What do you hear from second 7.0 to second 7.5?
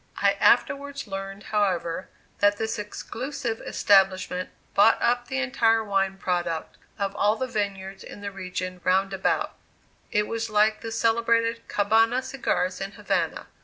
all the